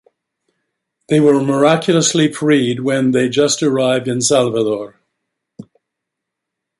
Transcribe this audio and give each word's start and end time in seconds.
They 1.09 1.19
were 1.19 1.39
miraculously 1.43 2.33
freed 2.33 2.79
when 2.79 3.11
they 3.11 3.29
just 3.29 3.61
arrived 3.61 4.07
in 4.07 4.19
Salvador. 4.19 4.99